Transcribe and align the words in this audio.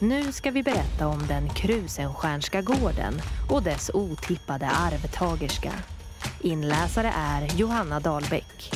Nu 0.00 0.32
ska 0.32 0.50
vi 0.50 0.62
berätta 0.62 1.06
om 1.06 1.26
den 1.28 1.48
Krusenstjärnska 1.48 2.62
gården 2.62 3.14
och 3.50 3.62
dess 3.62 3.90
otippade 3.94 4.66
arvtagerska. 4.66 5.72
Inläsare 6.40 7.12
är 7.16 7.58
Johanna 7.58 8.00
Dahlbäck. 8.00 8.70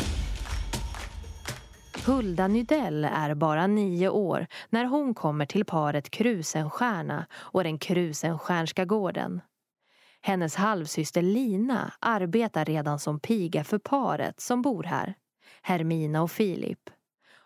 Hulda 2.07 2.49
Nydell 2.49 3.05
är 3.05 3.35
bara 3.35 3.67
nio 3.67 4.09
år 4.09 4.47
när 4.71 4.85
hon 4.85 5.15
kommer 5.15 5.47
till 5.47 5.65
paret 5.65 6.11
Krusenstjärna 6.11 7.27
och 7.35 7.65
den 7.65 7.79
Krusenstjärnska 7.79 8.85
gården. 8.85 9.41
Hennes 10.21 10.57
halvsyster 10.57 11.23
Lina 11.23 11.93
arbetar 12.01 12.65
redan 12.65 12.99
som 12.99 13.21
piga 13.21 13.65
för 13.65 13.79
paret 13.79 14.41
som 14.41 14.63
bor 14.63 14.83
här, 14.83 15.15
Hermina 15.63 16.23
och 16.23 16.31
Filip. 16.31 16.91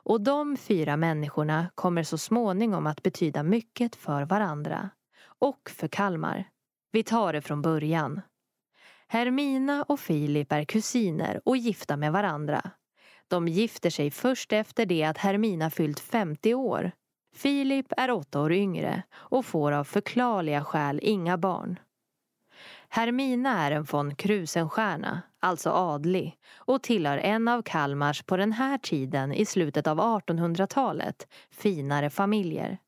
Och 0.09 0.20
de 0.20 0.57
fyra 0.57 0.96
människorna 0.96 1.70
kommer 1.75 2.02
så 2.02 2.18
småningom 2.18 2.87
att 2.87 3.02
betyda 3.02 3.42
mycket 3.42 3.97
för 3.97 4.23
varandra. 4.23 4.91
Och 5.38 5.70
för 5.70 5.88
Kalmar. 5.88 6.45
Vi 6.92 7.02
tar 7.02 7.33
det 7.33 7.42
från 7.42 7.62
början. 7.62 8.20
Hermina 9.09 9.83
och 9.83 10.00
Filip 10.00 10.52
är 10.52 10.64
kusiner 10.64 11.41
och 11.45 11.56
gifta 11.56 11.97
med 11.97 12.12
varandra. 12.12 12.70
De 13.28 13.48
gifter 13.48 13.91
sig 13.91 14.11
först 14.11 14.52
efter 14.52 14.87
det 14.87 15.05
att 15.05 15.19
Hermina 15.19 15.70
fyllt 15.70 16.00
50 16.00 16.55
år. 16.55 16.91
Filip 17.34 17.92
är 17.97 18.11
åtta 18.11 18.41
år 18.41 18.52
yngre 18.52 19.02
och 19.12 19.47
får 19.47 19.73
av 19.73 19.84
förklarliga 19.84 20.64
skäl 20.64 21.00
inga 21.02 21.38
barn. 21.38 21.78
Hermina 22.96 23.64
är 23.64 23.70
en 23.70 23.84
von 23.84 24.14
Krusenstjerna, 24.14 25.23
alltså 25.41 25.70
adlig, 25.70 26.36
och 26.55 26.82
tillhör 26.82 27.19
en 27.19 27.48
av 27.48 27.62
Kalmars 27.62 28.22
på 28.22 28.36
den 28.36 28.52
här 28.52 28.78
tiden 28.78 29.32
i 29.32 29.46
slutet 29.46 29.86
av 29.86 30.00
1800-talet 30.00 31.28
finare 31.50 32.10
familjer. 32.10 32.78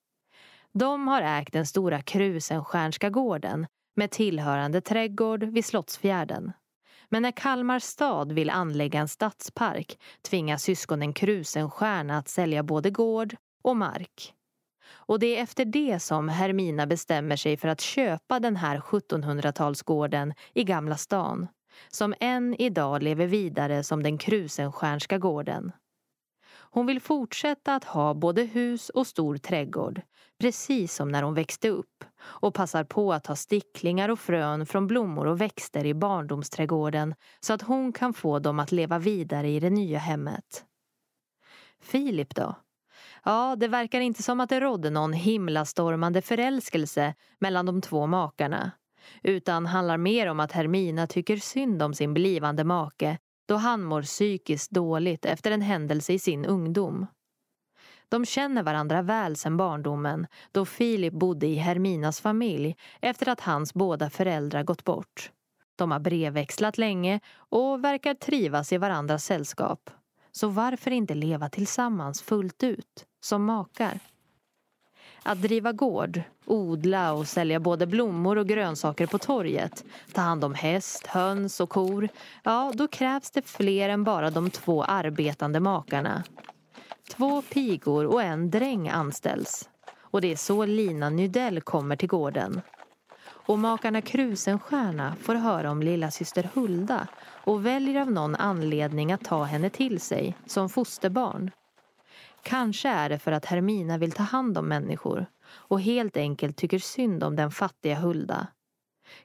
De 0.73 1.09
har 1.09 1.23
ägt 1.23 1.53
den 1.53 1.67
stora 1.67 2.03
Krusenstjärnska 2.03 3.11
gården 3.11 3.67
med 3.97 4.11
tillhörande 4.11 4.81
trädgård 4.81 5.45
vid 5.45 5.65
Slottsfjärden. 5.65 6.53
Men 7.09 7.23
när 7.23 7.33
Kalmar 7.33 7.79
stad 7.79 8.33
vill 8.33 8.51
anlägga 8.51 9.01
en 9.01 9.09
stadspark 9.09 9.99
tvingas 10.29 10.63
syskonen 10.63 11.13
Krusenstjerna 11.13 12.19
att 12.19 12.29
sälja 12.29 12.63
både 12.63 12.91
gård 12.91 13.37
och 13.63 13.77
mark. 13.77 14.35
Och 15.09 15.19
det 15.19 15.37
är 15.37 15.43
efter 15.43 15.65
det 15.65 16.01
som 16.01 16.29
Hermina 16.29 16.87
bestämmer 16.87 17.37
sig 17.37 17.57
för 17.57 17.69
att 17.69 17.81
köpa 17.81 18.41
den 18.41 18.57
här 18.57 18.79
1700-talsgården 18.79 20.35
i 20.55 20.65
Gamla 20.65 20.97
stan, 20.97 21.49
som 21.89 22.15
än 22.21 22.55
idag 22.55 23.03
lever 23.03 23.27
vidare 23.27 23.85
som 23.85 24.03
den 24.03 24.19
Krusenstjärnska 24.19 25.19
gården. 25.19 25.73
Hon 26.71 26.87
vill 26.87 27.01
fortsätta 27.01 27.75
att 27.75 27.85
ha 27.85 28.15
både 28.15 28.43
hus 28.43 28.89
och 28.89 29.07
stor 29.07 29.37
trädgård, 29.37 30.01
precis 30.39 30.95
som 30.95 31.09
när 31.09 31.23
hon 31.23 31.35
växte 31.35 31.69
upp 31.69 32.05
och 32.21 32.55
passar 32.55 32.85
på 32.85 33.13
att 33.13 33.27
ha 33.27 33.37
sticklingar 33.37 34.09
och 34.09 34.21
frön 34.21 34.67
från 34.67 34.87
blommor 34.87 35.27
och 35.27 35.41
växter 35.41 35.85
i 35.85 35.95
barndomsträdgården 35.95 37.15
så 37.41 37.53
att 37.53 37.63
hon 37.63 37.93
kan 37.93 38.15
få 38.15 38.39
dem 38.39 38.59
att 38.59 38.73
leva 38.73 38.99
vidare 38.99 39.49
i 39.49 39.61
det 39.61 39.71
nya 39.71 39.99
hemmet. 39.99 40.65
Filip 41.81 42.35
då? 42.35 42.55
Ja, 43.25 43.57
det 43.57 43.69
verkar 43.69 44.01
inte 44.01 44.23
som 44.23 44.41
att 44.41 44.49
det 44.49 44.61
rådde 44.61 44.91
någon 44.91 45.13
himlastormande 45.13 46.23
förälskelse 46.23 47.15
mellan 47.39 47.67
de 47.67 47.81
två 47.81 48.07
makarna. 48.07 48.71
Utan 49.23 49.67
handlar 49.67 49.97
mer 49.97 50.27
om 50.27 50.41
att 50.41 50.53
Hermina 50.53 51.07
tycker 51.07 51.37
synd 51.37 51.83
om 51.83 51.95
sin 51.95 52.15
blivande 52.15 52.65
make 52.65 53.19
då 53.49 53.57
han 53.57 53.85
mår 53.85 54.03
psykiskt 54.03 54.71
dåligt 54.71 55.25
efter 55.25 55.51
en 55.51 55.63
händelse 55.63 56.13
i 56.13 56.19
sin 56.19 56.45
ungdom. 56.45 57.07
De 58.09 58.25
känner 58.25 58.63
varandra 58.63 59.03
väl 59.03 59.37
sedan 59.37 59.57
barndomen 59.57 60.27
då 60.53 60.65
Filip 60.65 61.13
bodde 61.13 61.47
i 61.47 61.55
Herminas 61.55 62.21
familj 62.21 62.77
efter 63.01 63.29
att 63.29 63.41
hans 63.41 63.75
båda 63.75 64.11
föräldrar 64.11 64.63
gått 64.63 64.85
bort. 64.85 65.31
De 65.77 65.91
har 65.91 65.99
brevväxlat 65.99 66.79
länge 66.79 67.21
och 67.35 67.85
verkar 67.85 68.15
trivas 68.15 68.73
i 68.73 68.79
varandras 68.79 69.25
sällskap. 69.25 69.91
Så 70.33 70.49
varför 70.49 70.91
inte 70.91 71.15
leva 71.15 71.49
tillsammans 71.49 72.23
fullt 72.23 72.63
ut, 72.63 73.07
som 73.21 73.45
makar? 73.45 73.99
Att 75.23 75.43
driva 75.43 75.73
gård, 75.73 76.23
odla 76.45 77.13
och 77.13 77.29
sälja 77.29 77.61
både 77.61 77.87
blommor 77.87 78.39
och 78.39 78.49
grönsaker 78.49 79.07
på 79.07 79.19
torget, 79.19 79.85
ta 80.13 80.21
hand 80.21 80.45
om 80.45 80.55
häst, 80.55 81.07
höns 81.07 81.61
och 81.61 81.71
kor, 81.71 82.09
ja, 82.45 82.73
då 82.75 82.89
krävs 82.89 83.31
det 83.31 83.43
fler 83.43 83.89
än 83.89 84.05
bara 84.05 84.31
de 84.31 84.51
två 84.51 84.85
arbetande 84.85 85.61
makarna. 85.61 86.25
Två 87.11 87.43
pigor 87.43 88.07
och 88.07 88.23
en 88.23 88.51
dräng 88.51 88.89
anställs. 88.89 89.69
Och 90.01 90.21
det 90.21 90.33
är 90.33 90.37
så 90.37 90.65
Lina 90.65 91.11
Nydell 91.11 91.61
kommer 91.61 91.97
till 91.97 92.09
gården. 92.09 92.61
Och 93.49 93.59
makarna 93.59 94.01
Krusenstjerna 94.01 95.17
får 95.17 95.35
höra 95.35 95.71
om 95.71 95.83
lilla 95.83 96.11
syster 96.11 96.51
Hulda 96.55 97.09
och 97.45 97.67
väljer 97.67 98.01
av 98.01 98.11
någon 98.11 98.35
anledning 98.37 99.13
att 99.13 99.25
ta 99.25 99.45
henne 99.45 99.71
till 99.71 100.01
sig 100.01 100.37
som 100.47 100.69
fosterbarn. 100.69 101.51
Kanske 102.43 102.89
är 102.89 103.09
det 103.09 103.19
för 103.19 103.33
att 103.33 103.45
Hermina 103.45 103.99
vill 103.99 104.13
ta 104.13 104.23
hand 104.23 104.59
om 104.59 104.69
människor 104.69 105.27
och 105.47 105.81
helt 105.81 106.17
enkelt 106.17 106.57
tycker 106.57 106.79
synd 106.79 107.25
om 107.25 107.37
den 107.37 107.51
fattiga 107.51 107.95
Hulda. 107.95 108.47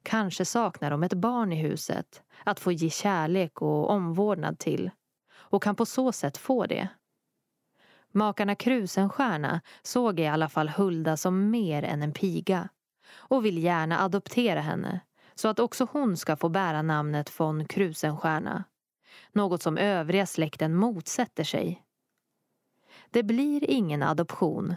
Kanske 0.03 0.45
saknar 0.45 0.91
de 0.91 1.03
ett 1.03 1.13
barn 1.13 1.51
i 1.51 1.56
huset 1.56 2.23
att 2.44 2.59
få 2.59 2.72
ge 2.72 2.89
kärlek 2.89 3.62
och 3.62 3.89
omvårdnad 3.89 4.59
till 4.59 4.91
och 5.35 5.63
kan 5.63 5.75
på 5.75 5.85
så 5.85 6.12
sätt 6.12 6.38
få 6.38 6.66
det. 6.66 6.88
Makarna 8.12 8.56
Krusenstjerna 8.56 9.62
såg 9.81 10.19
i 10.19 10.28
alla 10.28 10.50
fall 10.50 10.69
Hulda 10.69 11.17
som 11.17 11.50
mer 11.50 11.83
än 11.83 12.01
en 12.01 12.13
piga 12.13 12.69
och 13.16 13.46
vill 13.46 13.63
gärna 13.63 14.00
adoptera 14.00 14.62
henne 14.62 15.00
så 15.35 15.47
att 15.47 15.59
också 15.59 15.88
hon 15.91 16.18
ska 16.18 16.35
få 16.35 16.50
bära 16.50 16.81
namnet 16.81 17.40
von 17.40 17.66
Krusenstjerna. 17.66 18.63
Något 19.31 19.62
som 19.62 19.78
övriga 19.78 20.25
släkten 20.25 20.75
motsätter 20.75 21.44
sig. 21.44 21.84
Det 23.09 23.24
blir 23.24 23.69
ingen 23.69 24.03
adoption 24.03 24.75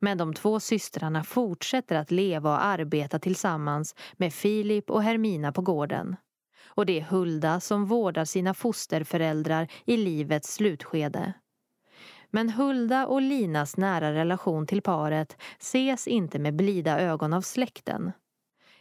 men 0.00 0.18
de 0.18 0.34
två 0.34 0.60
systrarna 0.60 1.24
fortsätter 1.24 1.96
att 1.96 2.10
leva 2.10 2.50
och 2.50 2.64
arbeta 2.64 3.18
tillsammans 3.18 3.94
med 4.16 4.34
Filip 4.34 4.90
och 4.90 5.02
Hermina 5.02 5.52
på 5.52 5.62
gården. 5.62 6.16
Och 6.64 6.86
det 6.86 7.00
är 7.00 7.04
Hulda 7.04 7.60
som 7.60 7.86
vårdar 7.86 8.24
sina 8.24 8.54
fosterföräldrar 8.54 9.68
i 9.84 9.96
livets 9.96 10.54
slutskede. 10.54 11.32
Men 12.30 12.50
Hulda 12.50 13.06
och 13.06 13.22
Linas 13.22 13.76
nära 13.76 14.12
relation 14.12 14.66
till 14.66 14.82
paret 14.82 15.36
ses 15.58 16.08
inte 16.08 16.38
med 16.38 16.56
blida 16.56 17.00
ögon 17.00 17.32
av 17.32 17.40
släkten. 17.40 18.12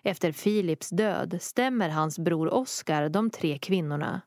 Efter 0.04 0.32
Filips 0.32 0.90
död 0.90 1.38
stämmer 1.42 1.90
hans 1.90 2.20
bror 2.20 2.54
Oskar 2.54 3.10
de 3.10 3.30
tre 3.30 3.58
kvinnorna, 3.58 4.22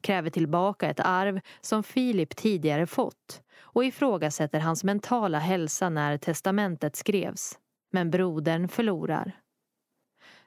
kräver 0.00 0.30
tillbaka 0.30 0.90
ett 0.90 1.00
arv 1.00 1.40
som 1.60 1.82
Filip 1.82 2.36
tidigare 2.36 2.86
fått 2.86 3.42
och 3.58 3.84
ifrågasätter 3.84 4.60
hans 4.60 4.84
mentala 4.84 5.38
hälsa 5.38 5.88
när 5.88 6.18
testamentet 6.18 6.96
skrevs. 6.96 7.58
Men 7.92 8.10
brodern 8.10 8.68
förlorar. 8.68 9.32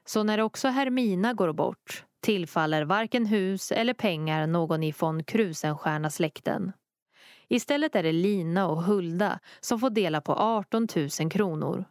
Så 0.04 0.22
när 0.22 0.40
också 0.40 0.68
Hermina 0.68 1.32
går 1.32 1.52
bort 1.52 2.04
tillfaller 2.20 2.84
varken 2.84 3.26
hus 3.26 3.72
eller 3.72 3.94
pengar 3.94 4.46
någon 4.46 4.82
i 4.82 4.94
von 4.98 5.24
Krusenstjerna-släkten. 5.24 6.72
Istället 7.52 7.96
är 7.96 8.02
det 8.02 8.12
Lina 8.12 8.68
och 8.68 8.82
Hulda 8.82 9.38
som 9.60 9.80
får 9.80 9.90
dela 9.90 10.20
på 10.20 10.34
18 10.34 10.88
000 11.20 11.30
kronor. 11.30 11.84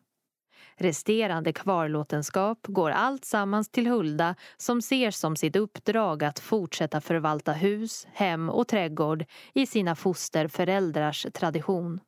Resterande 0.75 1.53
kvarlåtenskap 1.53 2.67
går 2.67 2.91
allt 2.91 3.25
sammans 3.25 3.69
till 3.69 3.87
Hulda 3.87 4.35
som 4.57 4.81
ser 4.81 5.11
som 5.11 5.35
sitt 5.35 5.55
uppdrag 5.55 6.23
att 6.23 6.39
fortsätta 6.39 7.01
förvalta 7.01 7.51
hus, 7.51 8.07
hem 8.13 8.49
och 8.49 8.67
trädgård 8.67 9.25
i 9.53 9.65
sina 9.65 9.95
fosterföräldrars 9.95 11.27
tradition. 11.33 11.99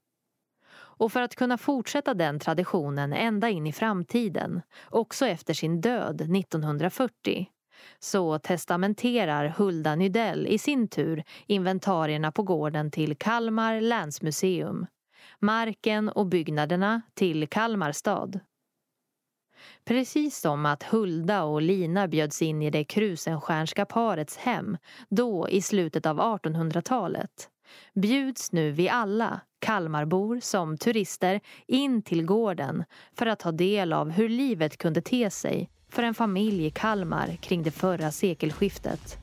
Och 0.73 1.11
för 1.11 1.21
att 1.21 1.35
kunna 1.35 1.57
fortsätta 1.57 2.13
den 2.13 2.39
traditionen 2.39 3.13
ända 3.13 3.49
in 3.49 3.67
i 3.67 3.73
framtiden, 3.73 4.61
också 4.89 5.27
efter 5.27 5.53
sin 5.53 5.81
död 5.81 6.21
1940, 6.21 7.47
så 7.99 8.39
testamenterar 8.39 9.47
Hulda 9.47 9.95
Nydell 9.95 10.47
i 10.47 10.57
sin 10.57 10.87
tur 10.87 11.23
inventarierna 11.45 12.31
på 12.31 12.43
gården 12.43 12.91
till 12.91 13.15
Kalmar 13.15 13.81
länsmuseum. 13.81 14.85
Marken 15.39 16.09
och 16.09 16.25
byggnaderna 16.25 17.01
till 17.13 17.47
Kalmar 17.47 17.91
stad. 17.91 18.39
Precis 19.85 20.39
som 20.39 20.65
att 20.65 20.83
Hulda 20.83 21.43
och 21.43 21.61
Lina 21.61 22.07
bjöds 22.07 22.41
in 22.41 22.61
i 22.61 22.69
det 22.69 22.83
Krusenstjärnska 22.83 23.85
parets 23.85 24.37
hem 24.37 24.77
då 25.09 25.49
i 25.49 25.61
slutet 25.61 26.05
av 26.05 26.19
1800-talet 26.19 27.49
bjuds 27.93 28.51
nu 28.51 28.71
vi 28.71 28.89
alla, 28.89 29.41
Kalmarbor 29.59 30.39
som 30.39 30.77
turister, 30.77 31.41
in 31.67 32.01
till 32.01 32.25
gården 32.25 32.83
för 33.17 33.25
att 33.25 33.39
ta 33.39 33.51
del 33.51 33.93
av 33.93 34.09
hur 34.09 34.29
livet 34.29 34.77
kunde 34.77 35.01
te 35.01 35.29
sig 35.29 35.69
för 35.91 36.03
en 36.03 36.13
familj 36.13 36.65
i 36.65 36.69
Kalmar 36.69 37.37
kring 37.41 37.63
det 37.63 37.71
förra 37.71 38.11
sekelskiftet. 38.11 39.17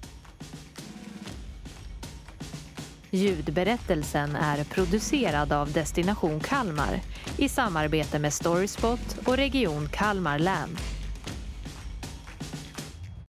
Ljudberättelsen 3.11 4.37
är 4.37 4.65
producerad 4.65 5.53
av 5.53 5.73
Destination 5.73 6.41
Kalmar 6.41 7.01
i 7.37 7.49
samarbete 7.49 8.19
med 8.19 8.33
Storyspot 8.33 9.19
och 9.27 9.37
Region 9.37 9.89
Kalmar 9.93 10.39
län. 10.39 10.69